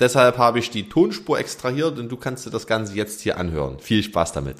Deshalb 0.00 0.38
habe 0.38 0.58
ich 0.58 0.70
die 0.70 0.88
Tonspur 0.88 1.38
extrahiert 1.38 1.98
und 1.98 2.08
du 2.08 2.16
kannst 2.16 2.46
dir 2.46 2.50
das 2.50 2.66
Ganze 2.66 2.94
jetzt 2.94 3.20
hier 3.20 3.36
anhören. 3.36 3.78
Viel 3.80 4.02
Spaß 4.02 4.32
damit. 4.32 4.56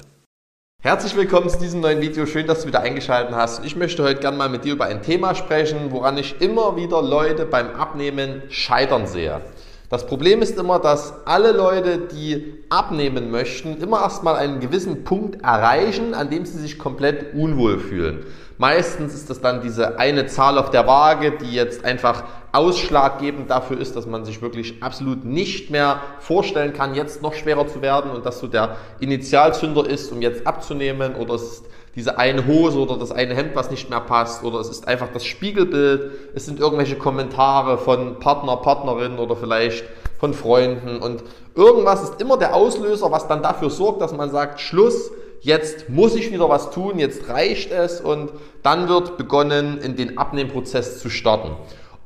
Herzlich 0.83 1.15
willkommen 1.15 1.49
zu 1.49 1.57
diesem 1.57 1.81
neuen 1.81 1.99
Video. 1.99 2.27
Schön, 2.27 2.45
dass 2.45 2.61
du 2.61 2.67
wieder 2.67 2.81
eingeschaltet 2.81 3.33
hast. 3.33 3.65
Ich 3.65 3.75
möchte 3.75 4.03
heute 4.03 4.19
gerne 4.19 4.37
mal 4.37 4.49
mit 4.49 4.65
dir 4.65 4.73
über 4.73 4.85
ein 4.85 5.01
Thema 5.01 5.33
sprechen, 5.33 5.91
woran 5.91 6.19
ich 6.19 6.39
immer 6.41 6.75
wieder 6.75 7.01
Leute 7.01 7.47
beim 7.47 7.71
Abnehmen 7.71 8.43
scheitern 8.49 9.07
sehe. 9.07 9.41
Das 9.89 10.05
Problem 10.05 10.43
ist 10.43 10.59
immer, 10.59 10.77
dass 10.79 11.25
alle 11.25 11.53
Leute, 11.53 11.97
die 11.97 12.63
abnehmen 12.69 13.31
möchten, 13.31 13.81
immer 13.81 14.01
erstmal 14.01 14.35
einen 14.35 14.59
gewissen 14.59 15.03
Punkt 15.03 15.43
erreichen, 15.43 16.13
an 16.13 16.29
dem 16.29 16.45
sie 16.45 16.59
sich 16.59 16.77
komplett 16.77 17.33
unwohl 17.33 17.79
fühlen. 17.79 18.25
Meistens 18.61 19.15
ist 19.15 19.27
das 19.27 19.41
dann 19.41 19.63
diese 19.63 19.97
eine 19.97 20.27
Zahl 20.27 20.59
auf 20.59 20.69
der 20.69 20.85
Waage, 20.85 21.31
die 21.31 21.51
jetzt 21.51 21.83
einfach 21.83 22.25
ausschlaggebend 22.51 23.49
dafür 23.49 23.79
ist, 23.79 23.95
dass 23.95 24.05
man 24.05 24.23
sich 24.23 24.43
wirklich 24.43 24.83
absolut 24.83 25.25
nicht 25.25 25.71
mehr 25.71 25.99
vorstellen 26.19 26.71
kann, 26.71 26.93
jetzt 26.93 27.23
noch 27.23 27.33
schwerer 27.33 27.65
zu 27.65 27.81
werden 27.81 28.11
und 28.11 28.23
dass 28.23 28.39
so 28.39 28.45
der 28.45 28.77
Initialzünder 28.99 29.89
ist, 29.89 30.11
um 30.11 30.21
jetzt 30.21 30.45
abzunehmen 30.45 31.15
oder 31.15 31.33
es 31.33 31.41
ist 31.41 31.65
diese 31.95 32.19
eine 32.19 32.45
Hose 32.45 32.77
oder 32.77 32.99
das 32.99 33.11
eine 33.11 33.33
Hemd, 33.33 33.55
was 33.55 33.71
nicht 33.71 33.89
mehr 33.89 33.99
passt, 33.99 34.43
oder 34.43 34.59
es 34.59 34.69
ist 34.69 34.87
einfach 34.87 35.07
das 35.11 35.25
Spiegelbild, 35.25 36.11
es 36.35 36.45
sind 36.45 36.59
irgendwelche 36.59 36.97
Kommentare 36.97 37.79
von 37.79 38.19
Partner, 38.19 38.57
Partnerin 38.57 39.17
oder 39.17 39.35
vielleicht 39.35 39.85
von 40.19 40.35
Freunden 40.35 40.99
und 40.99 41.23
irgendwas 41.55 42.03
ist 42.03 42.21
immer 42.21 42.37
der 42.37 42.53
Auslöser, 42.53 43.11
was 43.11 43.27
dann 43.27 43.41
dafür 43.41 43.71
sorgt, 43.71 44.03
dass 44.03 44.15
man 44.15 44.29
sagt, 44.29 44.59
Schluss, 44.59 45.09
jetzt 45.41 45.89
muss 45.89 46.15
ich 46.15 46.31
wieder 46.31 46.49
was 46.49 46.71
tun, 46.71 46.99
jetzt 46.99 47.27
reicht 47.27 47.71
es 47.71 47.99
und 47.99 48.31
dann 48.63 48.87
wird 48.87 49.17
begonnen, 49.17 49.79
in 49.79 49.95
den 49.95 50.17
Abnehmprozess 50.17 50.99
zu 50.99 51.09
starten. 51.09 51.55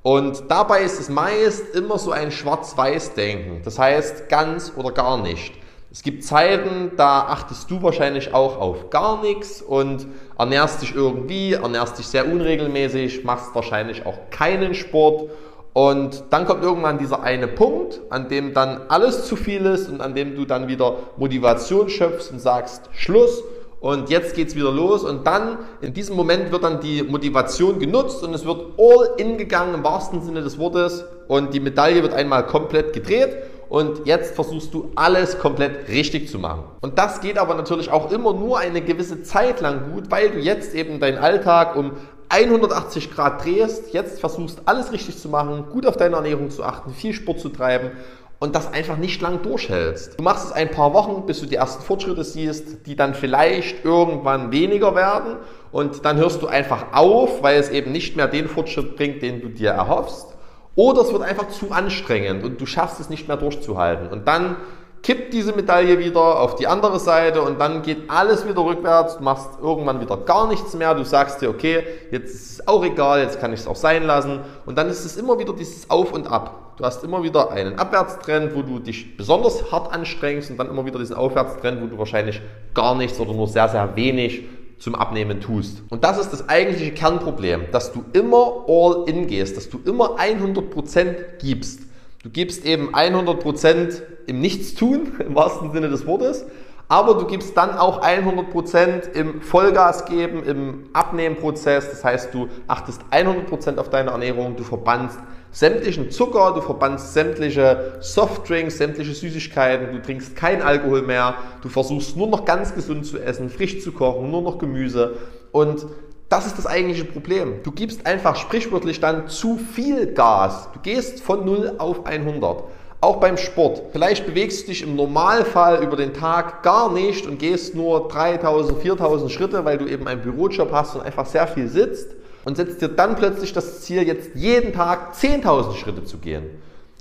Und 0.02 0.44
dabei 0.50 0.82
ist 0.84 1.00
es 1.00 1.10
meist 1.10 1.76
immer 1.76 1.98
so 1.98 2.12
ein 2.12 2.32
Schwarz-Weiß-Denken. 2.32 3.62
Das 3.64 3.80
heißt, 3.80 4.30
ganz 4.30 4.72
oder 4.76 4.92
gar 4.92 5.22
nicht. 5.22 5.54
Es 5.92 6.04
gibt 6.04 6.24
Zeiten, 6.24 6.92
da 6.98 7.22
achtest 7.22 7.72
du 7.72 7.82
wahrscheinlich 7.82 8.34
auch 8.34 8.60
auf 8.60 8.90
gar 8.90 9.22
nichts 9.22 9.62
und 9.62 10.06
ernährst 10.38 10.82
dich 10.82 10.94
irgendwie, 10.94 11.54
ernährst 11.54 11.98
dich 11.98 12.08
sehr 12.08 12.30
unregelmäßig, 12.30 13.24
machst 13.24 13.56
wahrscheinlich 13.56 14.06
auch 14.06 14.30
keinen 14.30 14.76
Sport. 14.76 15.30
Und 15.76 16.24
dann 16.30 16.46
kommt 16.46 16.64
irgendwann 16.64 17.00
dieser 17.00 17.22
eine 17.22 17.50
Punkt, 17.50 18.00
an 18.10 18.30
dem 18.30 18.54
dann 18.54 18.84
alles 18.88 19.26
zu 19.26 19.36
viel 19.36 19.66
ist 19.66 19.90
und 19.90 20.00
an 20.00 20.16
dem 20.16 20.38
du 20.38 20.46
dann 20.46 20.70
wieder 20.70 20.96
Motivation 21.18 21.90
schöpfst 21.90 22.32
und 22.32 22.40
sagst, 22.40 22.90
Schluss. 22.94 23.44
Und 23.82 24.10
jetzt 24.10 24.36
geht's 24.36 24.56
wieder 24.56 24.72
los. 24.72 25.04
Und 25.04 25.28
dann 25.28 25.58
in 25.82 25.94
diesem 25.94 26.16
Moment 26.16 26.54
wird 26.54 26.64
dann 26.64 26.80
die 26.80 27.04
Motivation 27.04 27.78
genutzt 27.78 28.24
und 28.24 28.34
es 28.34 28.46
wird 28.46 28.68
all 28.78 29.10
in 29.18 29.38
gegangen 29.38 29.74
im 29.74 29.84
wahrsten 29.84 30.22
Sinne 30.22 30.44
des 30.44 30.58
Wortes. 30.58 31.04
Und 31.28 31.54
die 31.54 31.60
Medaille 31.60 32.02
wird 32.04 32.14
einmal 32.14 32.46
komplett 32.46 32.94
gedreht. 32.94 33.36
Und 33.68 34.06
jetzt 34.06 34.34
versuchst 34.34 34.74
du 34.74 34.92
alles 34.96 35.40
komplett 35.40 35.90
richtig 35.90 36.30
zu 36.30 36.40
machen. 36.40 36.64
Und 36.80 36.98
das 36.98 37.20
geht 37.20 37.38
aber 37.38 37.54
natürlich 37.56 37.92
auch 37.92 38.12
immer 38.12 38.32
nur 38.32 38.60
eine 38.60 38.80
gewisse 38.80 39.24
Zeit 39.24 39.60
lang 39.60 39.92
gut, 39.92 40.10
weil 40.10 40.30
du 40.30 40.40
jetzt 40.40 40.74
eben 40.74 41.02
deinen 41.02 41.18
Alltag 41.18 41.76
um 41.76 41.92
180 42.30 43.14
Grad 43.14 43.44
drehst, 43.44 43.94
jetzt 43.94 44.20
versuchst 44.20 44.62
alles 44.66 44.92
richtig 44.92 45.18
zu 45.18 45.30
machen, 45.30 45.66
gut 45.72 45.86
auf 45.86 45.98
deine 45.98 46.16
Ernährung 46.16 46.50
zu 46.50 46.64
achten, 46.64 46.92
viel 46.92 47.14
Sport 47.14 47.40
zu 47.40 47.50
treiben 47.50 47.92
und 48.40 48.56
das 48.56 48.74
einfach 48.74 48.98
nicht 48.98 49.22
lang 49.22 49.42
durchhältst. 49.42 50.20
Du 50.20 50.24
machst 50.24 50.46
es 50.46 50.52
ein 50.52 50.70
paar 50.70 50.94
Wochen, 50.94 51.26
bis 51.26 51.40
du 51.40 51.46
die 51.46 51.56
ersten 51.56 51.84
Fortschritte 51.84 52.24
siehst, 52.24 52.86
die 52.86 52.96
dann 52.96 53.14
vielleicht 53.14 53.86
irgendwann 53.86 54.52
weniger 54.52 54.96
werden 54.96 55.38
und 55.72 56.06
dann 56.06 56.18
hörst 56.18 56.42
du 56.42 56.48
einfach 56.48 56.94
auf, 56.94 57.42
weil 57.44 57.60
es 57.60 57.70
eben 57.70 57.92
nicht 57.92 58.16
mehr 58.16 58.28
den 58.28 58.48
Fortschritt 58.48 58.96
bringt, 58.96 59.22
den 59.22 59.42
du 59.42 59.50
dir 59.50 59.72
erhoffst. 59.72 60.28
Oder 60.76 61.02
es 61.02 61.14
wird 61.14 61.24
einfach 61.24 61.48
zu 61.48 61.72
anstrengend 61.72 62.44
und 62.44 62.60
du 62.60 62.66
schaffst 62.66 63.00
es 63.00 63.10
nicht 63.10 63.28
mehr 63.28 63.38
durchzuhalten. 63.38 64.10
Und 64.10 64.28
dann 64.28 64.58
kippt 65.06 65.34
diese 65.34 65.54
Medaille 65.54 66.00
wieder 66.00 66.42
auf 66.42 66.56
die 66.56 66.66
andere 66.66 67.00
Seite 67.00 67.44
und 67.44 67.60
dann 67.60 67.84
geht 67.84 68.10
alles 68.10 68.48
wieder 68.48 68.66
rückwärts. 68.66 69.18
Du 69.18 69.24
machst 69.24 69.52
irgendwann 69.62 70.02
wieder 70.02 70.18
gar 70.18 70.48
nichts 70.48 70.74
mehr. 70.74 70.96
Du 70.96 71.06
sagst 71.06 71.44
dir, 71.44 71.50
okay, 71.52 71.84
jetzt 72.10 72.34
ist 72.34 72.52
es 72.54 72.68
auch 72.68 72.84
egal, 72.84 73.22
jetzt 73.22 73.40
kann 73.40 73.54
ich 73.54 73.60
es 73.60 73.68
auch 73.68 73.76
sein 73.76 74.02
lassen. 74.02 74.40
Und 74.66 74.80
dann 74.80 74.90
ist 74.90 75.06
es 75.06 75.16
immer 75.16 75.38
wieder 75.38 75.54
dieses 75.54 75.92
Auf 75.92 76.12
und 76.12 76.26
Ab. 76.26 76.74
Du 76.78 76.84
hast 76.84 77.04
immer 77.04 77.22
wieder 77.22 77.52
einen 77.52 77.78
Abwärtstrend, 77.78 78.56
wo 78.56 78.64
du 78.64 78.80
dich 78.80 79.16
besonders 79.16 79.72
hart 79.72 79.94
anstrengst 79.94 80.50
und 80.50 80.58
dann 80.58 80.70
immer 80.70 80.88
wieder 80.88 80.98
diesen 80.98 81.16
Aufwärtstrend, 81.16 81.84
wo 81.84 81.86
du 81.86 82.00
wahrscheinlich 82.00 82.42
gar 82.74 82.96
nichts 82.96 83.20
oder 83.20 83.34
nur 83.34 83.48
sehr, 83.48 83.70
sehr 83.70 83.96
wenig 83.96 84.46
zum 84.80 84.96
Abnehmen 84.96 85.40
tust. 85.40 85.84
Und 85.92 86.04
das 86.04 86.18
ist 86.18 86.34
das 86.34 86.50
eigentliche 86.50 86.92
Kernproblem, 86.92 87.66
dass 87.72 87.94
du 87.94 88.04
immer 88.14 88.66
all 88.68 89.04
in 89.08 89.28
gehst, 89.28 89.56
dass 89.56 89.70
du 89.70 89.80
immer 89.86 90.18
100% 90.18 91.38
gibst. 91.40 91.82
Du 92.26 92.32
gibst 92.32 92.66
eben 92.66 92.96
100% 92.96 94.02
im 94.26 94.40
Nichtstun, 94.42 95.12
im 95.20 95.36
wahrsten 95.36 95.72
Sinne 95.72 95.90
des 95.90 96.08
Wortes, 96.08 96.44
aber 96.88 97.14
du 97.14 97.28
gibst 97.28 97.56
dann 97.56 97.78
auch 97.78 98.02
100% 98.02 99.12
im 99.14 99.44
Vollgas 99.44 100.06
geben, 100.06 100.44
im 100.44 100.90
Abnehmprozess. 100.94 101.88
Das 101.88 102.04
heißt, 102.04 102.34
du 102.34 102.48
achtest 102.66 103.04
100% 103.12 103.78
auf 103.78 103.92
deine 103.92 104.10
Ernährung, 104.10 104.56
du 104.56 104.64
verbannst 104.64 105.20
sämtlichen 105.52 106.10
Zucker, 106.10 106.54
du 106.56 106.62
verbannst 106.62 107.14
sämtliche 107.14 108.00
Softdrinks, 108.00 108.80
sämtliche 108.80 109.14
Süßigkeiten, 109.14 109.92
du 109.92 110.02
trinkst 110.02 110.36
kein 110.36 110.64
Alkohol 110.64 111.04
mehr, 111.04 111.36
du 111.62 111.70
versuchst 111.70 112.18
nur 112.18 112.28
noch 112.28 112.44
ganz 112.44 112.74
gesund 112.74 113.06
zu 113.06 113.20
essen, 113.20 113.52
frisch 113.52 113.84
zu 113.84 113.92
kochen, 113.92 114.32
nur 114.32 114.42
noch 114.42 114.58
Gemüse 114.58 115.16
und 115.52 115.86
das 116.30 116.48
ist 116.48 116.58
das 116.58 116.66
eigentliche 116.66 117.06
Problem. 117.06 117.62
Du 117.64 117.72
gibst 117.72 118.06
einfach 118.06 118.36
sprichwörtlich 118.36 119.00
dann 119.00 119.28
zu 119.28 119.58
viel 119.58 120.14
Gas. 120.14 120.70
Du 120.74 120.80
gehst 120.80 121.22
von 121.22 121.46
0 121.46 121.76
auf 121.78 122.06
100. 122.06 122.64
Auch 123.02 123.18
beim 123.18 123.38
Sport. 123.38 123.84
Vielleicht 123.92 124.26
bewegst 124.26 124.64
du 124.64 124.68
dich 124.68 124.82
im 124.82 124.96
Normalfall 124.96 125.84
über 125.84 125.96
den 125.96 126.14
Tag 126.14 126.64
gar 126.64 126.92
nicht 126.92 127.28
und 127.28 127.38
gehst 127.38 127.76
nur 127.76 128.08
3000, 128.08 128.80
4000 128.80 129.32
Schritte, 129.32 129.66
weil 129.66 129.78
du 129.78 129.86
eben 129.86 130.08
einen 130.08 130.22
Bürojob 130.22 130.72
hast 130.72 130.96
und 130.96 131.02
einfach 131.02 131.28
sehr 131.28 131.46
viel 131.46 131.68
sitzt 131.68 132.16
und 132.46 132.58
setzt 132.58 132.82
dir 132.82 132.90
dann 132.90 133.16
plötzlich 133.16 133.54
das 133.54 133.82
Ziel, 133.82 134.08
jetzt 134.08 134.32
jeden 134.34 134.74
Tag 134.74 135.14
10.000 135.14 135.76
Schritte 135.76 136.04
zu 136.06 136.18
gehen. 136.18 136.46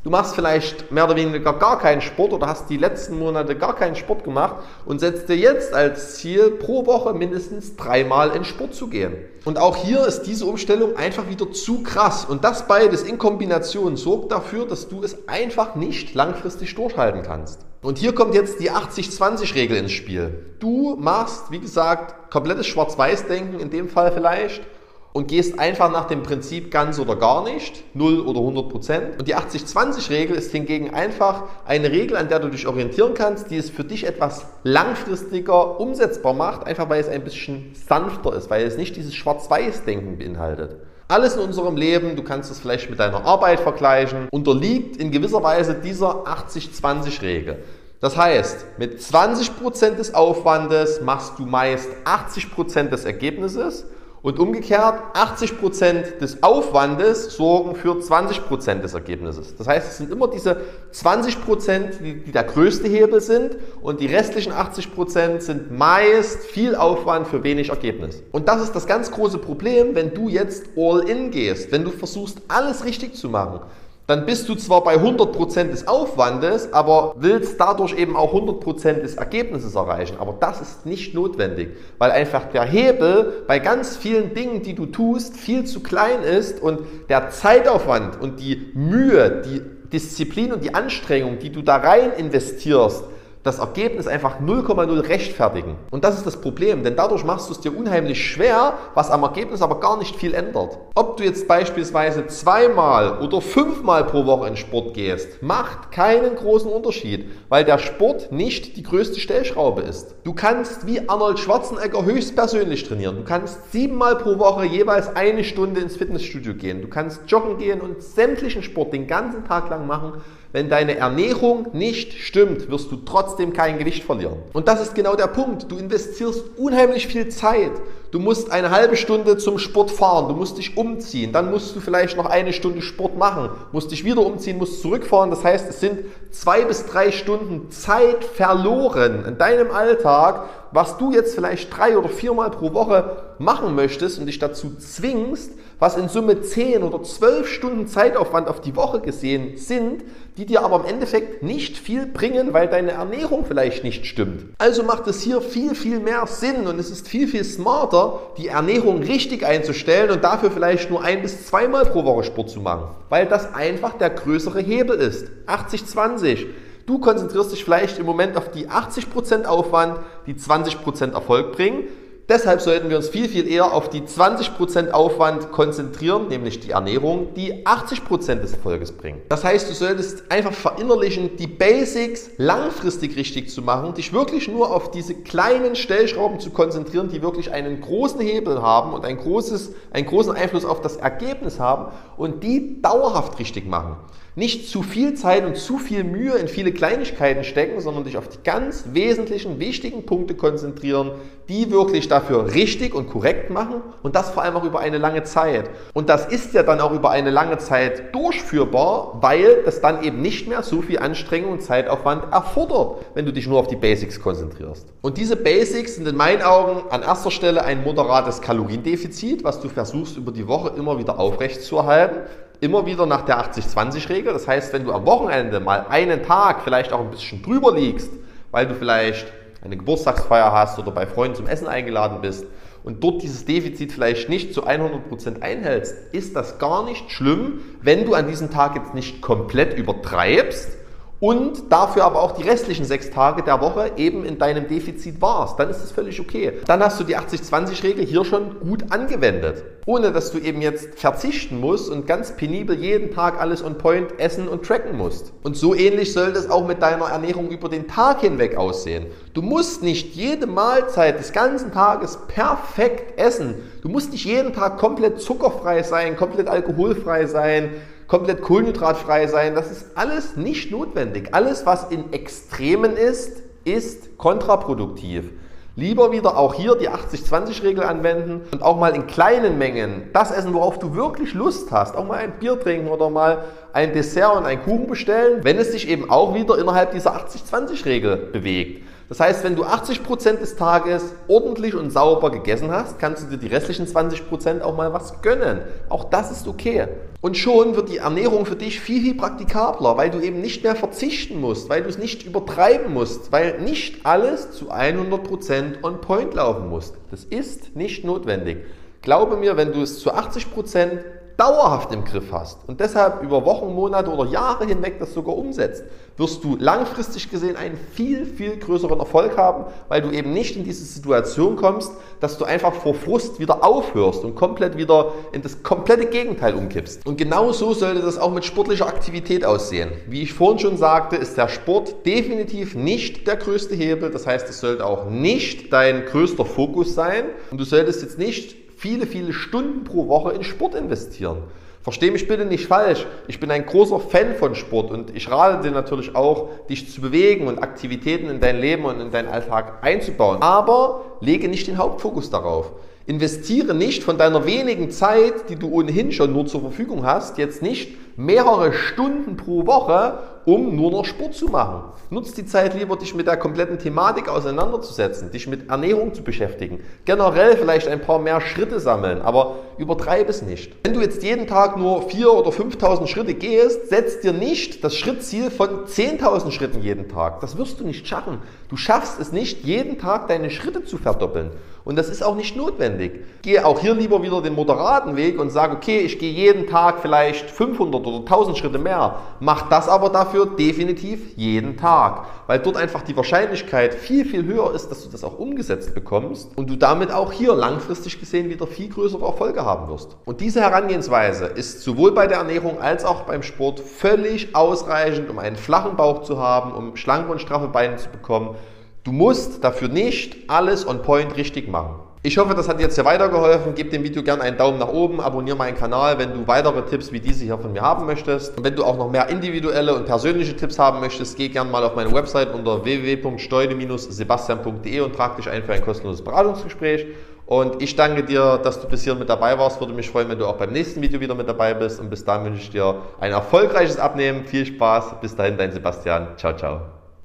Du 0.04 0.10
machst 0.10 0.34
vielleicht 0.34 0.92
mehr 0.92 1.06
oder 1.06 1.16
weniger 1.16 1.54
gar 1.54 1.78
keinen 1.78 2.02
Sport 2.02 2.34
oder 2.34 2.46
hast 2.46 2.68
die 2.68 2.76
letzten 2.76 3.18
Monate 3.18 3.56
gar 3.56 3.74
keinen 3.74 3.96
Sport 3.96 4.22
gemacht 4.22 4.56
und 4.84 4.98
setzt 4.98 5.30
dir 5.30 5.36
jetzt 5.36 5.72
als 5.72 6.16
Ziel, 6.16 6.50
pro 6.50 6.84
Woche 6.84 7.14
mindestens 7.14 7.74
dreimal 7.76 8.36
in 8.36 8.44
Sport 8.44 8.74
zu 8.74 8.88
gehen. 8.88 9.14
Und 9.46 9.56
auch 9.56 9.76
hier 9.76 10.06
ist 10.06 10.24
diese 10.24 10.44
Umstellung 10.44 10.94
einfach 10.98 11.30
wieder 11.30 11.50
zu 11.52 11.82
krass. 11.82 12.26
Und 12.26 12.44
das 12.44 12.68
beides 12.68 13.02
in 13.02 13.16
Kombination 13.16 13.96
sorgt 13.96 14.30
dafür, 14.30 14.66
dass 14.66 14.90
du 14.90 15.02
es 15.02 15.26
einfach 15.26 15.74
nicht 15.74 16.14
langfristig 16.14 16.74
durchhalten 16.74 17.22
kannst. 17.22 17.60
Und 17.80 17.96
hier 17.96 18.14
kommt 18.14 18.34
jetzt 18.34 18.60
die 18.60 18.70
80-20-Regel 18.70 19.78
ins 19.78 19.92
Spiel. 19.92 20.54
Du 20.58 20.96
machst, 20.96 21.50
wie 21.50 21.60
gesagt, 21.60 22.30
komplettes 22.30 22.66
Schwarz-Weiß-Denken 22.66 23.58
in 23.58 23.70
dem 23.70 23.88
Fall 23.88 24.12
vielleicht 24.12 24.64
und 25.14 25.28
gehst 25.28 25.60
einfach 25.60 25.92
nach 25.92 26.06
dem 26.06 26.24
Prinzip 26.24 26.72
ganz 26.72 26.98
oder 26.98 27.14
gar 27.14 27.44
nicht, 27.44 27.84
0 27.94 28.18
oder 28.26 28.40
100 28.40 28.68
Prozent. 28.68 29.18
Und 29.18 29.28
die 29.28 29.36
80-20-Regel 29.36 30.34
ist 30.34 30.50
hingegen 30.50 30.92
einfach 30.92 31.44
eine 31.64 31.92
Regel, 31.92 32.16
an 32.16 32.28
der 32.28 32.40
du 32.40 32.48
dich 32.48 32.66
orientieren 32.66 33.14
kannst, 33.14 33.48
die 33.52 33.56
es 33.56 33.70
für 33.70 33.84
dich 33.84 34.08
etwas 34.08 34.44
langfristiger 34.64 35.78
umsetzbar 35.78 36.34
macht, 36.34 36.66
einfach 36.66 36.90
weil 36.90 37.00
es 37.00 37.08
ein 37.08 37.22
bisschen 37.22 37.76
sanfter 37.86 38.34
ist, 38.34 38.50
weil 38.50 38.66
es 38.66 38.76
nicht 38.76 38.96
dieses 38.96 39.14
Schwarz-Weiß-Denken 39.14 40.18
beinhaltet. 40.18 40.78
Alles 41.06 41.36
in 41.36 41.42
unserem 41.42 41.76
Leben, 41.76 42.16
du 42.16 42.24
kannst 42.24 42.50
es 42.50 42.58
vielleicht 42.58 42.90
mit 42.90 42.98
deiner 42.98 43.24
Arbeit 43.24 43.60
vergleichen, 43.60 44.26
unterliegt 44.32 44.96
in 44.96 45.12
gewisser 45.12 45.44
Weise 45.44 45.74
dieser 45.74 46.24
80-20-Regel. 46.26 47.62
Das 48.00 48.16
heißt, 48.16 48.66
mit 48.78 48.98
20% 48.98 49.94
des 49.94 50.12
Aufwandes 50.12 51.02
machst 51.02 51.38
du 51.38 51.46
meist 51.46 51.88
80% 52.04 52.88
des 52.88 53.04
Ergebnisses 53.04 53.86
und 54.24 54.38
umgekehrt, 54.38 55.14
80% 55.14 56.16
des 56.16 56.42
Aufwandes 56.42 57.36
sorgen 57.36 57.76
für 57.76 57.90
20% 57.90 58.80
des 58.80 58.94
Ergebnisses. 58.94 59.54
Das 59.54 59.68
heißt, 59.68 59.86
es 59.86 59.98
sind 59.98 60.10
immer 60.10 60.28
diese 60.28 60.62
20%, 60.94 61.98
die, 62.02 62.24
die 62.24 62.32
der 62.32 62.44
größte 62.44 62.88
Hebel 62.88 63.20
sind 63.20 63.58
und 63.82 64.00
die 64.00 64.06
restlichen 64.06 64.54
80% 64.54 65.40
sind 65.40 65.78
meist 65.78 66.38
viel 66.38 66.74
Aufwand 66.74 67.28
für 67.28 67.44
wenig 67.44 67.68
Ergebnis. 67.68 68.22
Und 68.32 68.48
das 68.48 68.62
ist 68.62 68.74
das 68.74 68.86
ganz 68.86 69.10
große 69.10 69.36
Problem, 69.36 69.94
wenn 69.94 70.14
du 70.14 70.30
jetzt 70.30 70.70
all 70.74 71.06
in 71.06 71.30
gehst, 71.30 71.70
wenn 71.70 71.84
du 71.84 71.90
versuchst, 71.90 72.38
alles 72.48 72.86
richtig 72.86 73.16
zu 73.16 73.28
machen 73.28 73.60
dann 74.06 74.26
bist 74.26 74.48
du 74.48 74.54
zwar 74.54 74.84
bei 74.84 74.96
100% 74.96 75.70
des 75.70 75.88
Aufwandes, 75.88 76.72
aber 76.72 77.14
willst 77.16 77.58
dadurch 77.58 77.96
eben 77.98 78.16
auch 78.16 78.34
100% 78.34 79.00
des 79.00 79.14
Ergebnisses 79.14 79.74
erreichen. 79.74 80.16
Aber 80.18 80.34
das 80.38 80.60
ist 80.60 80.84
nicht 80.84 81.14
notwendig, 81.14 81.70
weil 81.98 82.10
einfach 82.10 82.44
der 82.50 82.64
Hebel 82.64 83.44
bei 83.46 83.58
ganz 83.58 83.96
vielen 83.96 84.34
Dingen, 84.34 84.62
die 84.62 84.74
du 84.74 84.86
tust, 84.86 85.36
viel 85.36 85.64
zu 85.64 85.80
klein 85.80 86.22
ist 86.22 86.60
und 86.60 86.80
der 87.08 87.30
Zeitaufwand 87.30 88.20
und 88.20 88.40
die 88.40 88.72
Mühe, 88.74 89.42
die 89.44 89.62
Disziplin 89.90 90.52
und 90.52 90.62
die 90.62 90.74
Anstrengung, 90.74 91.38
die 91.38 91.50
du 91.50 91.62
da 91.62 91.76
rein 91.76 92.12
investierst, 92.16 93.04
das 93.44 93.58
Ergebnis 93.58 94.06
einfach 94.06 94.40
0,0 94.40 95.08
rechtfertigen. 95.08 95.76
Und 95.90 96.02
das 96.02 96.16
ist 96.16 96.26
das 96.26 96.40
Problem, 96.40 96.82
denn 96.82 96.96
dadurch 96.96 97.24
machst 97.24 97.48
du 97.48 97.52
es 97.52 97.60
dir 97.60 97.76
unheimlich 97.76 98.26
schwer, 98.26 98.72
was 98.94 99.10
am 99.10 99.22
Ergebnis 99.22 99.60
aber 99.60 99.80
gar 99.80 99.98
nicht 99.98 100.16
viel 100.16 100.32
ändert. 100.34 100.78
Ob 100.94 101.18
du 101.18 101.24
jetzt 101.24 101.46
beispielsweise 101.46 102.26
zweimal 102.26 103.20
oder 103.20 103.42
fünfmal 103.42 104.04
pro 104.04 104.24
Woche 104.24 104.48
in 104.48 104.56
Sport 104.56 104.94
gehst, 104.94 105.42
macht 105.42 105.92
keinen 105.92 106.34
großen 106.36 106.70
Unterschied, 106.70 107.28
weil 107.50 107.64
der 107.64 107.78
Sport 107.78 108.32
nicht 108.32 108.78
die 108.78 108.82
größte 108.82 109.20
Stellschraube 109.20 109.82
ist. 109.82 110.14
Du 110.24 110.32
kannst 110.32 110.86
wie 110.86 111.06
Arnold 111.06 111.38
Schwarzenegger 111.38 112.04
höchstpersönlich 112.04 112.88
trainieren. 112.88 113.16
Du 113.16 113.24
kannst 113.24 113.72
siebenmal 113.72 114.16
pro 114.16 114.38
Woche 114.38 114.64
jeweils 114.64 115.14
eine 115.14 115.44
Stunde 115.44 115.82
ins 115.82 115.96
Fitnessstudio 115.96 116.54
gehen. 116.54 116.80
Du 116.80 116.88
kannst 116.88 117.20
joggen 117.28 117.58
gehen 117.58 117.82
und 117.82 118.02
sämtlichen 118.02 118.62
Sport 118.62 118.94
den 118.94 119.06
ganzen 119.06 119.44
Tag 119.44 119.68
lang 119.68 119.86
machen 119.86 120.14
wenn 120.54 120.68
deine 120.68 120.96
Ernährung 120.96 121.66
nicht 121.72 122.12
stimmt, 122.12 122.70
wirst 122.70 122.92
du 122.92 122.96
trotzdem 123.04 123.52
kein 123.52 123.76
Gewicht 123.76 124.04
verlieren. 124.04 124.36
Und 124.52 124.68
das 124.68 124.80
ist 124.80 124.94
genau 124.94 125.16
der 125.16 125.26
Punkt. 125.26 125.68
Du 125.68 125.76
investierst 125.76 126.44
unheimlich 126.56 127.08
viel 127.08 127.28
Zeit. 127.28 127.72
Du 128.12 128.20
musst 128.20 128.52
eine 128.52 128.70
halbe 128.70 128.96
Stunde 128.96 129.36
zum 129.36 129.58
Sport 129.58 129.90
fahren, 129.90 130.28
du 130.28 130.36
musst 130.36 130.56
dich 130.58 130.76
umziehen, 130.76 131.32
dann 131.32 131.50
musst 131.50 131.74
du 131.74 131.80
vielleicht 131.80 132.16
noch 132.16 132.26
eine 132.26 132.52
Stunde 132.52 132.82
Sport 132.82 133.18
machen, 133.18 133.50
musst 133.72 133.90
dich 133.90 134.04
wieder 134.04 134.24
umziehen, 134.24 134.58
musst 134.58 134.80
zurückfahren. 134.80 135.30
Das 135.30 135.42
heißt, 135.42 135.68
es 135.68 135.80
sind 135.80 135.98
zwei 136.30 136.64
bis 136.64 136.86
drei 136.86 137.10
Stunden 137.10 137.72
Zeit 137.72 138.22
verloren 138.24 139.24
in 139.26 139.36
deinem 139.36 139.72
Alltag, 139.72 140.48
was 140.70 140.98
du 140.98 141.10
jetzt 141.10 141.34
vielleicht 141.34 141.76
drei 141.76 141.98
oder 141.98 142.08
viermal 142.08 142.52
pro 142.52 142.72
Woche 142.74 143.16
machen 143.40 143.74
möchtest 143.74 144.20
und 144.20 144.26
dich 144.26 144.38
dazu 144.38 144.76
zwingst, 144.78 145.50
was 145.78 145.96
in 145.96 146.08
Summe 146.08 146.40
10 146.40 146.82
oder 146.82 147.02
12 147.02 147.48
Stunden 147.48 147.86
Zeitaufwand 147.86 148.48
auf 148.48 148.60
die 148.60 148.76
Woche 148.76 149.00
gesehen 149.00 149.56
sind, 149.56 150.04
die 150.36 150.46
dir 150.46 150.62
aber 150.62 150.80
im 150.80 150.86
Endeffekt 150.86 151.42
nicht 151.42 151.76
viel 151.76 152.06
bringen, 152.06 152.52
weil 152.52 152.68
deine 152.68 152.92
Ernährung 152.92 153.44
vielleicht 153.44 153.84
nicht 153.84 154.06
stimmt. 154.06 154.44
Also 154.58 154.82
macht 154.82 155.06
es 155.06 155.20
hier 155.20 155.40
viel, 155.40 155.74
viel 155.74 156.00
mehr 156.00 156.26
Sinn 156.26 156.66
und 156.66 156.78
es 156.78 156.90
ist 156.90 157.08
viel, 157.08 157.28
viel 157.28 157.44
smarter, 157.44 158.20
die 158.36 158.48
Ernährung 158.48 159.02
richtig 159.02 159.46
einzustellen 159.46 160.10
und 160.10 160.24
dafür 160.24 160.50
vielleicht 160.50 160.90
nur 160.90 161.02
ein 161.02 161.22
bis 161.22 161.46
zweimal 161.46 161.84
pro 161.86 162.04
Woche 162.04 162.24
Sport 162.24 162.50
zu 162.50 162.60
machen, 162.60 162.88
weil 163.08 163.26
das 163.26 163.54
einfach 163.54 163.94
der 163.94 164.10
größere 164.10 164.60
Hebel 164.60 164.96
ist. 164.96 165.28
80-20. 165.46 166.46
Du 166.86 166.98
konzentrierst 166.98 167.52
dich 167.52 167.64
vielleicht 167.64 167.98
im 167.98 168.04
Moment 168.04 168.36
auf 168.36 168.50
die 168.50 168.68
80% 168.68 169.46
Aufwand, 169.46 169.98
die 170.26 170.34
20% 170.34 171.14
Erfolg 171.14 171.52
bringen 171.52 171.84
Deshalb 172.26 172.62
sollten 172.62 172.88
wir 172.88 172.96
uns 172.96 173.10
viel, 173.10 173.28
viel 173.28 173.46
eher 173.46 173.74
auf 173.74 173.90
die 173.90 174.00
20% 174.00 174.92
Aufwand 174.92 175.52
konzentrieren, 175.52 176.28
nämlich 176.28 176.58
die 176.58 176.70
Ernährung, 176.70 177.34
die 177.34 177.66
80% 177.66 178.36
des 178.36 178.54
Erfolges 178.54 178.92
bringen. 178.92 179.20
Das 179.28 179.44
heißt, 179.44 179.68
du 179.68 179.74
solltest 179.74 180.30
einfach 180.30 180.54
verinnerlichen, 180.54 181.36
die 181.36 181.46
Basics 181.46 182.30
langfristig 182.38 183.16
richtig 183.16 183.50
zu 183.50 183.60
machen, 183.60 183.92
dich 183.92 184.14
wirklich 184.14 184.48
nur 184.48 184.74
auf 184.74 184.90
diese 184.90 185.14
kleinen 185.14 185.76
Stellschrauben 185.76 186.40
zu 186.40 186.48
konzentrieren, 186.48 187.10
die 187.10 187.20
wirklich 187.20 187.52
einen 187.52 187.82
großen 187.82 188.20
Hebel 188.20 188.62
haben 188.62 188.94
und 188.94 189.04
ein 189.04 189.18
großes, 189.18 189.72
einen 189.92 190.06
großen 190.06 190.34
Einfluss 190.34 190.64
auf 190.64 190.80
das 190.80 190.96
Ergebnis 190.96 191.60
haben 191.60 191.92
und 192.16 192.42
die 192.42 192.80
dauerhaft 192.80 193.38
richtig 193.38 193.66
machen 193.66 193.96
nicht 194.36 194.68
zu 194.68 194.82
viel 194.82 195.14
Zeit 195.14 195.44
und 195.44 195.56
zu 195.56 195.78
viel 195.78 196.02
Mühe 196.02 196.34
in 196.34 196.48
viele 196.48 196.72
Kleinigkeiten 196.72 197.44
stecken, 197.44 197.80
sondern 197.80 198.04
dich 198.04 198.16
auf 198.16 198.28
die 198.28 198.38
ganz 198.42 198.86
wesentlichen, 198.92 199.60
wichtigen 199.60 200.06
Punkte 200.06 200.34
konzentrieren, 200.34 201.12
die 201.48 201.70
wirklich 201.70 202.08
dafür 202.14 202.54
richtig 202.54 202.94
und 202.94 203.10
korrekt 203.10 203.50
machen 203.50 203.82
und 204.02 204.14
das 204.14 204.30
vor 204.30 204.42
allem 204.42 204.56
auch 204.56 204.64
über 204.64 204.78
eine 204.78 204.98
lange 204.98 205.24
Zeit. 205.24 205.68
Und 205.92 206.08
das 206.08 206.26
ist 206.26 206.54
ja 206.54 206.62
dann 206.62 206.80
auch 206.80 206.92
über 206.92 207.10
eine 207.10 207.30
lange 207.30 207.58
Zeit 207.58 208.14
durchführbar, 208.14 209.18
weil 209.20 209.62
das 209.64 209.80
dann 209.80 210.02
eben 210.02 210.22
nicht 210.22 210.48
mehr 210.48 210.62
so 210.62 210.80
viel 210.80 211.00
Anstrengung 211.00 211.52
und 211.52 211.62
Zeitaufwand 211.62 212.32
erfordert, 212.32 213.04
wenn 213.14 213.26
du 213.26 213.32
dich 213.32 213.48
nur 213.48 213.58
auf 213.58 213.66
die 213.66 213.76
Basics 213.76 214.20
konzentrierst. 214.20 214.86
Und 215.02 215.18
diese 215.18 215.34
Basics 215.34 215.96
sind 215.96 216.06
in 216.06 216.16
meinen 216.16 216.42
Augen 216.42 216.88
an 216.90 217.02
erster 217.02 217.32
Stelle 217.32 217.64
ein 217.64 217.82
moderates 217.82 218.40
Kaloriendefizit, 218.40 219.42
was 219.42 219.60
du 219.60 219.68
versuchst 219.68 220.16
über 220.16 220.30
die 220.30 220.46
Woche 220.46 220.72
immer 220.76 220.98
wieder 220.98 221.18
aufrechtzuerhalten 221.18 222.20
immer 222.60 222.86
wieder 222.86 223.04
nach 223.04 223.22
der 223.22 223.44
80-20-Regel. 223.44 224.32
Das 224.32 224.48
heißt, 224.48 224.72
wenn 224.72 224.84
du 224.84 224.92
am 224.92 225.04
Wochenende 225.04 225.60
mal 225.60 225.86
einen 225.90 226.22
Tag 226.22 226.62
vielleicht 226.62 226.92
auch 226.92 227.00
ein 227.00 227.10
bisschen 227.10 227.42
drüber 227.42 227.74
liegst, 227.74 228.10
weil 228.52 228.66
du 228.66 228.74
vielleicht 228.74 229.26
eine 229.64 229.76
Geburtstagsfeier 229.76 230.52
hast 230.52 230.78
oder 230.78 230.90
bei 230.90 231.06
Freunden 231.06 231.36
zum 231.36 231.46
Essen 231.46 231.66
eingeladen 231.66 232.20
bist 232.20 232.46
und 232.84 233.02
dort 233.02 233.22
dieses 233.22 233.46
Defizit 233.46 233.92
vielleicht 233.92 234.28
nicht 234.28 234.52
zu 234.52 234.66
100% 234.66 235.40
einhältst, 235.40 235.94
ist 236.12 236.36
das 236.36 236.58
gar 236.58 236.84
nicht 236.84 237.10
schlimm, 237.10 237.60
wenn 237.80 238.04
du 238.04 238.14
an 238.14 238.28
diesem 238.28 238.50
Tag 238.50 238.76
jetzt 238.76 238.94
nicht 238.94 239.22
komplett 239.22 239.76
übertreibst 239.76 240.76
und 241.20 241.72
dafür 241.72 242.04
aber 242.04 242.22
auch 242.22 242.32
die 242.32 242.42
restlichen 242.42 242.84
sechs 242.84 243.10
Tage 243.10 243.42
der 243.42 243.60
Woche 243.60 243.92
eben 243.96 244.24
in 244.24 244.38
deinem 244.38 244.68
Defizit 244.68 245.22
warst, 245.22 245.58
dann 245.58 245.70
ist 245.70 245.82
es 245.82 245.92
völlig 245.92 246.20
okay. 246.20 246.54
Dann 246.66 246.82
hast 246.82 247.00
du 247.00 247.04
die 247.04 247.16
80-20-Regel 247.16 248.04
hier 248.04 248.24
schon 248.24 248.60
gut 248.60 248.84
angewendet. 248.90 249.64
Ohne 249.86 250.12
dass 250.12 250.32
du 250.32 250.38
eben 250.38 250.62
jetzt 250.62 250.98
verzichten 250.98 251.60
musst 251.60 251.90
und 251.90 252.06
ganz 252.06 252.36
penibel 252.36 252.76
jeden 252.78 253.10
Tag 253.10 253.40
alles 253.40 253.62
on 253.62 253.78
point 253.78 254.18
essen 254.18 254.48
und 254.48 254.64
tracken 254.64 254.96
musst. 254.96 255.32
Und 255.42 255.56
so 255.56 255.74
ähnlich 255.74 256.12
sollte 256.12 256.38
es 256.38 256.50
auch 256.50 256.66
mit 256.66 256.82
deiner 256.82 257.06
Ernährung 257.06 257.50
über 257.50 257.68
den 257.68 257.86
Tag 257.86 258.20
hinweg 258.20 258.56
aussehen. 258.56 259.06
Du 259.34 259.42
musst 259.42 259.82
nicht 259.82 260.14
jede 260.14 260.46
Mahlzeit 260.46 261.18
des 261.18 261.32
ganzen 261.32 261.72
Tages 261.72 262.18
perfekt 262.28 263.18
essen. 263.18 263.54
Du 263.82 263.88
musst 263.88 264.12
nicht 264.12 264.24
jeden 264.24 264.52
Tag 264.52 264.78
komplett 264.78 265.20
zuckerfrei 265.20 265.82
sein, 265.82 266.16
komplett 266.16 266.48
alkoholfrei 266.48 267.26
sein, 267.26 267.70
komplett 268.14 268.42
kohlenhydratfrei 268.42 269.26
sein. 269.26 269.56
Das 269.56 269.72
ist 269.72 269.86
alles 269.96 270.36
nicht 270.36 270.70
notwendig. 270.70 271.30
Alles, 271.32 271.66
was 271.66 271.90
in 271.90 272.12
Extremen 272.12 272.96
ist, 272.96 273.42
ist 273.64 274.18
kontraproduktiv. 274.18 275.30
Lieber 275.74 276.12
wieder 276.12 276.36
auch 276.36 276.54
hier 276.54 276.76
die 276.76 276.88
80-20-Regel 276.88 277.82
anwenden 277.82 278.42
und 278.52 278.62
auch 278.62 278.78
mal 278.78 278.94
in 278.94 279.08
kleinen 279.08 279.58
Mengen 279.58 280.10
das 280.12 280.30
essen, 280.30 280.54
worauf 280.54 280.78
du 280.78 280.94
wirklich 280.94 281.34
Lust 281.34 281.72
hast. 281.72 281.96
Auch 281.96 282.06
mal 282.06 282.18
ein 282.18 282.38
Bier 282.38 282.60
trinken 282.60 282.86
oder 282.86 283.10
mal 283.10 283.46
ein 283.72 283.92
Dessert 283.92 284.36
und 284.36 284.46
einen 284.46 284.62
Kuchen 284.62 284.86
bestellen, 284.86 285.40
wenn 285.42 285.58
es 285.58 285.72
sich 285.72 285.88
eben 285.88 286.08
auch 286.08 286.36
wieder 286.36 286.56
innerhalb 286.56 286.92
dieser 286.92 287.16
80-20-Regel 287.16 288.28
bewegt. 288.32 288.86
Das 289.08 289.20
heißt, 289.20 289.44
wenn 289.44 289.54
du 289.54 289.64
80% 289.64 290.38
des 290.38 290.56
Tages 290.56 291.14
ordentlich 291.28 291.74
und 291.74 291.90
sauber 291.90 292.30
gegessen 292.30 292.70
hast, 292.70 292.98
kannst 292.98 293.24
du 293.24 293.26
dir 293.28 293.36
die 293.36 293.48
restlichen 293.48 293.86
20% 293.86 294.62
auch 294.62 294.76
mal 294.76 294.92
was 294.92 295.20
gönnen. 295.20 295.60
Auch 295.90 296.04
das 296.04 296.30
ist 296.30 296.48
okay. 296.48 296.88
Und 297.20 297.36
schon 297.36 297.76
wird 297.76 297.90
die 297.90 297.98
Ernährung 297.98 298.46
für 298.46 298.56
dich 298.56 298.80
viel, 298.80 299.02
viel 299.02 299.14
praktikabler, 299.14 299.96
weil 299.96 300.10
du 300.10 300.20
eben 300.20 300.40
nicht 300.40 300.62
mehr 300.62 300.74
verzichten 300.74 301.40
musst, 301.40 301.68
weil 301.68 301.82
du 301.82 301.88
es 301.88 301.98
nicht 301.98 302.24
übertreiben 302.24 302.92
musst, 302.92 303.30
weil 303.30 303.60
nicht 303.60 304.06
alles 304.06 304.52
zu 304.52 304.72
100% 304.72 305.82
on 305.82 306.00
point 306.00 306.34
laufen 306.34 306.68
muss. 306.68 306.94
Das 307.10 307.24
ist 307.24 307.76
nicht 307.76 308.04
notwendig. 308.04 308.58
Glaube 309.02 309.36
mir, 309.36 309.58
wenn 309.58 309.72
du 309.72 309.82
es 309.82 309.98
zu 310.00 310.14
80% 310.14 310.98
dauerhaft 311.36 311.92
im 311.92 312.04
Griff 312.04 312.32
hast 312.32 312.58
und 312.68 312.80
deshalb 312.80 313.22
über 313.22 313.44
Wochen, 313.44 313.74
Monate 313.74 314.10
oder 314.10 314.30
Jahre 314.30 314.66
hinweg 314.66 314.98
das 315.00 315.14
sogar 315.14 315.36
umsetzt, 315.36 315.84
wirst 316.16 316.44
du 316.44 316.56
langfristig 316.56 317.30
gesehen 317.30 317.56
einen 317.56 317.76
viel, 317.76 318.24
viel 318.24 318.56
größeren 318.56 319.00
Erfolg 319.00 319.36
haben, 319.36 319.64
weil 319.88 320.00
du 320.00 320.10
eben 320.10 320.32
nicht 320.32 320.56
in 320.56 320.64
diese 320.64 320.84
Situation 320.84 321.56
kommst, 321.56 321.92
dass 322.20 322.38
du 322.38 322.44
einfach 322.44 322.72
vor 322.72 322.94
Frust 322.94 323.40
wieder 323.40 323.64
aufhörst 323.64 324.24
und 324.24 324.36
komplett 324.36 324.76
wieder 324.76 325.12
in 325.32 325.42
das 325.42 325.62
komplette 325.62 326.06
Gegenteil 326.06 326.54
umkippst. 326.54 327.04
Und 327.06 327.18
genau 327.18 327.52
so 327.52 327.74
sollte 327.74 328.02
das 328.02 328.18
auch 328.18 328.32
mit 328.32 328.44
sportlicher 328.44 328.86
Aktivität 328.86 329.44
aussehen. 329.44 329.90
Wie 330.06 330.22
ich 330.22 330.32
vorhin 330.32 330.60
schon 330.60 330.76
sagte, 330.76 331.16
ist 331.16 331.36
der 331.36 331.48
Sport 331.48 332.06
definitiv 332.06 332.74
nicht 332.74 333.26
der 333.26 333.36
größte 333.36 333.74
Hebel. 333.74 334.10
Das 334.10 334.26
heißt, 334.26 334.48
es 334.48 334.60
sollte 334.60 334.86
auch 334.86 335.10
nicht 335.10 335.72
dein 335.72 336.04
größter 336.06 336.44
Fokus 336.44 336.94
sein. 336.94 337.24
Und 337.50 337.58
du 337.58 337.64
solltest 337.64 338.02
jetzt 338.02 338.18
nicht 338.18 338.63
viele, 338.84 339.06
viele 339.06 339.32
Stunden 339.32 339.84
pro 339.84 340.08
Woche 340.08 340.32
in 340.32 340.44
Sport 340.44 340.74
investieren. 340.74 341.38
Versteh 341.80 342.10
mich 342.10 342.28
bitte 342.28 342.44
nicht 342.44 342.66
falsch. 342.66 343.06
Ich 343.28 343.40
bin 343.40 343.50
ein 343.50 343.64
großer 343.64 343.98
Fan 343.98 344.34
von 344.34 344.54
Sport 344.54 344.90
und 344.90 345.16
ich 345.16 345.30
rate 345.30 345.66
dir 345.66 345.70
natürlich 345.74 346.14
auch, 346.14 346.50
dich 346.68 346.92
zu 346.92 347.00
bewegen 347.00 347.46
und 347.46 347.62
Aktivitäten 347.62 348.28
in 348.28 348.40
dein 348.40 348.60
Leben 348.60 348.84
und 348.84 349.00
in 349.00 349.10
deinen 349.10 349.28
Alltag 349.28 349.78
einzubauen. 349.80 350.42
Aber 350.42 351.00
lege 351.20 351.48
nicht 351.48 351.66
den 351.66 351.78
Hauptfokus 351.78 352.28
darauf. 352.28 352.72
Investiere 353.06 353.72
nicht 353.72 354.02
von 354.02 354.18
deiner 354.18 354.44
wenigen 354.44 354.90
Zeit, 354.90 355.48
die 355.48 355.56
du 355.56 355.70
ohnehin 355.70 356.12
schon 356.12 356.34
nur 356.34 356.44
zur 356.44 356.60
Verfügung 356.60 357.06
hast, 357.06 357.38
jetzt 357.38 357.62
nicht 357.62 357.96
mehrere 358.18 358.74
Stunden 358.74 359.38
pro 359.38 359.66
Woche, 359.66 360.18
um 360.44 360.76
nur 360.76 360.90
noch 360.90 361.04
Sport 361.04 361.34
zu 361.34 361.46
machen. 361.46 361.84
Nutz 362.10 362.32
die 362.32 362.46
Zeit 362.46 362.74
lieber, 362.74 362.96
dich 362.96 363.14
mit 363.14 363.26
der 363.26 363.36
kompletten 363.36 363.78
Thematik 363.78 364.28
auseinanderzusetzen, 364.28 365.30
dich 365.30 365.46
mit 365.46 365.70
Ernährung 365.70 366.14
zu 366.14 366.22
beschäftigen, 366.22 366.80
generell 367.04 367.56
vielleicht 367.56 367.88
ein 367.88 368.00
paar 368.00 368.18
mehr 368.18 368.40
Schritte 368.40 368.80
sammeln, 368.80 369.20
aber 369.22 369.56
übertreib 369.78 370.28
es 370.28 370.42
nicht. 370.42 370.72
Wenn 370.84 370.94
du 370.94 371.00
jetzt 371.00 371.22
jeden 371.22 371.46
Tag 371.46 371.76
nur 371.76 372.08
4.000 372.08 372.26
oder 372.26 372.50
5.000 372.50 373.06
Schritte 373.06 373.34
gehst, 373.34 373.88
setz 373.88 374.20
dir 374.20 374.32
nicht 374.32 374.84
das 374.84 374.96
Schrittziel 374.96 375.50
von 375.50 375.86
10.000 375.86 376.50
Schritten 376.50 376.82
jeden 376.82 377.08
Tag. 377.08 377.40
Das 377.40 377.56
wirst 377.56 377.80
du 377.80 377.84
nicht 377.84 378.06
schaffen. 378.06 378.38
Du 378.68 378.76
schaffst 378.76 379.20
es 379.20 379.32
nicht, 379.32 379.64
jeden 379.64 379.98
Tag 379.98 380.28
deine 380.28 380.50
Schritte 380.50 380.84
zu 380.84 380.98
verdoppeln. 380.98 381.50
Und 381.84 381.96
das 381.96 382.08
ist 382.08 382.22
auch 382.22 382.34
nicht 382.34 382.56
notwendig. 382.56 383.24
Gehe 383.42 383.66
auch 383.66 383.78
hier 383.78 383.94
lieber 383.94 384.22
wieder 384.22 384.40
den 384.40 384.54
moderaten 384.54 385.16
Weg 385.16 385.38
und 385.38 385.50
sage, 385.50 385.76
okay, 385.76 385.98
ich 385.98 386.18
gehe 386.18 386.32
jeden 386.32 386.66
Tag 386.66 387.00
vielleicht 387.02 387.50
500 387.50 388.06
oder 388.06 388.18
1000 388.18 388.56
Schritte 388.56 388.78
mehr. 388.78 389.16
Mach 389.40 389.68
das 389.68 389.88
aber 389.88 390.08
dafür 390.08 390.46
definitiv 390.46 391.36
jeden 391.36 391.76
Tag. 391.76 392.26
Weil 392.46 392.60
dort 392.60 392.78
einfach 392.78 393.02
die 393.02 393.16
Wahrscheinlichkeit 393.16 393.94
viel, 393.94 394.24
viel 394.24 394.46
höher 394.46 394.74
ist, 394.74 394.88
dass 394.88 395.04
du 395.04 395.10
das 395.10 395.24
auch 395.24 395.38
umgesetzt 395.38 395.94
bekommst 395.94 396.56
und 396.56 396.70
du 396.70 396.76
damit 396.76 397.12
auch 397.12 397.32
hier 397.32 397.54
langfristig 397.54 398.18
gesehen 398.18 398.48
wieder 398.48 398.66
viel 398.66 398.88
größere 398.88 399.22
Haben 399.64 399.88
wirst. 399.88 400.16
Und 400.24 400.40
diese 400.40 400.60
Herangehensweise 400.60 401.46
ist 401.46 401.82
sowohl 401.82 402.12
bei 402.12 402.26
der 402.26 402.38
Ernährung 402.38 402.80
als 402.80 403.04
auch 403.04 403.22
beim 403.22 403.42
Sport 403.42 403.80
völlig 403.80 404.54
ausreichend, 404.54 405.30
um 405.30 405.38
einen 405.38 405.56
flachen 405.56 405.96
Bauch 405.96 406.22
zu 406.22 406.38
haben, 406.38 406.72
um 406.72 406.96
schlanke 406.96 407.32
und 407.32 407.40
straffe 407.40 407.68
Beine 407.68 407.96
zu 407.96 408.08
bekommen 408.08 408.56
Du 409.04 409.12
musst 409.12 409.62
dafür 409.62 409.86
nicht 409.88 410.48
alles 410.48 410.88
on 410.88 411.02
point 411.02 411.36
richtig 411.36 411.68
machen. 411.68 411.96
Ich 412.22 412.38
hoffe, 412.38 412.54
das 412.54 412.70
hat 412.70 412.78
dir 412.78 412.84
jetzt 412.84 412.94
hier 412.94 413.04
weitergeholfen. 413.04 413.74
Gib 413.74 413.90
dem 413.90 414.02
Video 414.02 414.22
gerne 414.22 414.42
einen 414.42 414.56
Daumen 414.56 414.78
nach 414.78 414.88
oben, 414.88 415.20
abonniere 415.20 415.58
meinen 415.58 415.76
Kanal, 415.76 416.18
wenn 416.18 416.32
du 416.32 416.46
weitere 416.46 416.80
Tipps 416.86 417.12
wie 417.12 417.20
diese 417.20 417.44
hier 417.44 417.58
von 417.58 417.74
mir 417.74 417.82
haben 417.82 418.06
möchtest. 418.06 418.56
Und 418.56 418.64
wenn 418.64 418.74
du 418.74 418.82
auch 418.82 418.96
noch 418.96 419.10
mehr 419.10 419.28
individuelle 419.28 419.94
und 419.94 420.06
persönliche 420.06 420.56
Tipps 420.56 420.78
haben 420.78 421.00
möchtest, 421.00 421.36
geh 421.36 421.50
gerne 421.50 421.70
mal 421.70 421.84
auf 421.84 421.96
meine 421.96 422.10
Website 422.14 422.54
unter 422.54 422.82
www.steude-sebastian.de 422.82 425.00
und 425.00 425.14
trag 425.14 425.36
dich 425.36 425.50
ein 425.50 425.64
für 425.64 425.74
ein 425.74 425.84
kostenloses 425.84 426.24
Beratungsgespräch. 426.24 427.04
Und 427.46 427.82
ich 427.82 427.94
danke 427.94 428.24
dir, 428.24 428.58
dass 428.62 428.80
du 428.80 428.88
bis 428.88 429.04
hier 429.04 429.14
mit 429.14 429.28
dabei 429.28 429.58
warst. 429.58 429.80
Würde 429.80 429.92
mich 429.92 430.10
freuen, 430.10 430.28
wenn 430.28 430.38
du 430.38 430.46
auch 430.46 430.56
beim 430.56 430.72
nächsten 430.72 431.02
Video 431.02 431.20
wieder 431.20 431.34
mit 431.34 431.48
dabei 431.48 431.74
bist. 431.74 432.00
Und 432.00 432.08
bis 432.10 432.24
dahin 432.24 432.44
wünsche 432.46 432.62
ich 432.62 432.70
dir 432.70 433.02
ein 433.20 433.32
erfolgreiches 433.32 433.98
Abnehmen. 433.98 434.44
Viel 434.44 434.64
Spaß. 434.64 435.20
Bis 435.20 435.36
dahin, 435.36 435.58
dein 435.58 435.72
Sebastian. 435.72 436.28
Ciao, 436.36 436.56
ciao. 436.56 436.93